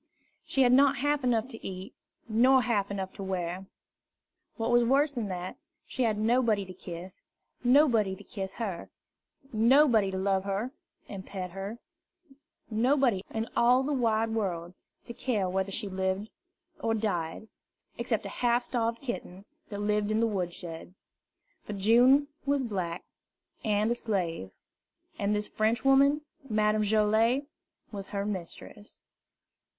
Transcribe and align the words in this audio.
She 0.43 0.63
had 0.63 0.71
not 0.71 0.97
half 0.97 1.23
enough 1.23 1.47
to 1.49 1.63
eat, 1.63 1.93
nor 2.27 2.63
half 2.63 2.89
enough 2.89 3.13
to 3.17 3.23
wear. 3.23 3.67
What 4.57 4.71
was 4.71 4.83
worse 4.83 5.13
than 5.13 5.27
that, 5.27 5.57
she 5.85 6.01
had 6.05 6.17
nobody 6.17 6.65
to 6.65 6.73
kiss, 6.73 7.21
and 7.63 7.71
nobody 7.73 8.15
to 8.15 8.23
kiss 8.23 8.53
her; 8.53 8.89
nobody 9.53 10.09
to 10.09 10.17
love 10.17 10.43
her 10.43 10.71
and 11.07 11.23
pet 11.23 11.51
her; 11.51 11.77
nobody 12.71 13.21
in 13.29 13.47
all 13.55 13.83
the 13.83 13.93
wide 13.93 14.29
world 14.31 14.73
to 15.05 15.13
care 15.13 15.47
whether 15.47 15.71
she 15.71 15.87
lived 15.87 16.31
or 16.79 16.95
died, 16.95 17.47
except 17.99 18.25
a 18.25 18.29
half 18.29 18.63
starved 18.63 19.01
kitten 19.03 19.45
that 19.69 19.81
lived 19.81 20.09
in 20.09 20.19
the 20.19 20.25
wood 20.25 20.51
shed. 20.51 20.95
For 21.65 21.73
June 21.73 22.27
was 22.43 22.63
black, 22.63 23.03
and 23.63 23.91
a 23.91 23.93
slave; 23.93 24.49
and 25.19 25.35
this 25.35 25.47
Frenchwoman, 25.47 26.21
Madame 26.49 26.81
Joilet, 26.81 27.45
was 27.91 28.07
her 28.07 28.25
mistress. 28.25 29.03